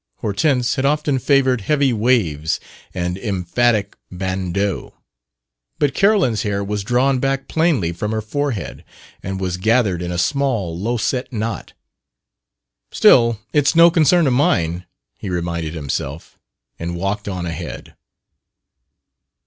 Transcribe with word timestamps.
Hortense 0.21 0.77
had 0.77 0.83
often 0.83 1.19
favored 1.19 1.61
heavy 1.61 1.93
waves 1.93 2.59
and 2.91 3.19
emphatic 3.19 3.95
bandeaux. 4.11 4.95
But 5.77 5.93
Carolyn's 5.93 6.41
hair 6.41 6.63
was 6.63 6.83
drawn 6.83 7.19
back 7.19 7.47
plainly 7.47 7.91
from 7.91 8.11
her 8.11 8.19
forehead, 8.19 8.83
and 9.21 9.39
was 9.39 9.57
gathered 9.57 10.01
in 10.01 10.11
a 10.11 10.17
small, 10.17 10.75
low 10.75 10.97
set 10.97 11.31
knot. 11.31 11.73
"Still, 12.91 13.39
it's 13.53 13.75
no 13.75 13.91
concern 13.91 14.25
of 14.25 14.33
mine," 14.33 14.87
he 15.19 15.29
reminded 15.29 15.75
himself, 15.75 16.39
and 16.79 16.95
walked 16.95 17.27
on 17.27 17.45
ahead. 17.45 17.95